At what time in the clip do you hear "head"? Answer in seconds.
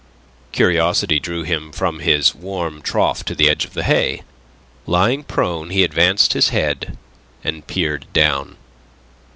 6.49-6.97